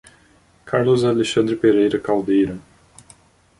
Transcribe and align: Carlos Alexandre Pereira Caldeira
Carlos 0.65 1.03
Alexandre 1.03 1.55
Pereira 1.55 1.99
Caldeira 1.99 2.57